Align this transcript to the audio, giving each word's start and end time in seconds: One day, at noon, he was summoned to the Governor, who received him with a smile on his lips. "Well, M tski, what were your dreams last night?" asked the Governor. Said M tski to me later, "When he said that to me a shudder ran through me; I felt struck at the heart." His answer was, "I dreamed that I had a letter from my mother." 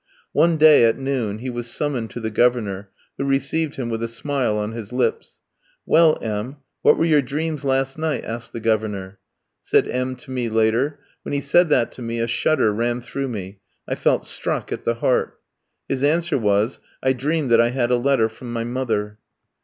One 0.31 0.57
day, 0.57 0.85
at 0.85 0.97
noon, 0.97 1.37
he 1.37 1.51
was 1.51 1.69
summoned 1.69 2.09
to 2.09 2.19
the 2.19 2.31
Governor, 2.31 2.89
who 3.19 3.23
received 3.23 3.75
him 3.75 3.87
with 3.91 4.01
a 4.01 4.07
smile 4.07 4.57
on 4.57 4.71
his 4.71 4.91
lips. 4.91 5.39
"Well, 5.85 6.17
M 6.23 6.53
tski, 6.53 6.57
what 6.81 6.97
were 6.97 7.05
your 7.05 7.21
dreams 7.21 7.63
last 7.63 7.99
night?" 7.99 8.25
asked 8.25 8.51
the 8.51 8.59
Governor. 8.59 9.19
Said 9.61 9.87
M 9.87 10.15
tski 10.15 10.19
to 10.21 10.31
me 10.31 10.49
later, 10.49 10.97
"When 11.21 11.33
he 11.33 11.39
said 11.41 11.69
that 11.69 11.91
to 11.91 12.01
me 12.01 12.19
a 12.19 12.25
shudder 12.25 12.73
ran 12.73 13.01
through 13.01 13.27
me; 13.27 13.59
I 13.87 13.93
felt 13.93 14.25
struck 14.25 14.71
at 14.71 14.85
the 14.85 14.95
heart." 14.95 15.39
His 15.87 16.01
answer 16.01 16.35
was, 16.39 16.79
"I 17.03 17.13
dreamed 17.13 17.51
that 17.51 17.61
I 17.61 17.69
had 17.69 17.91
a 17.91 17.95
letter 17.97 18.27
from 18.27 18.51
my 18.51 18.63
mother." 18.63 19.19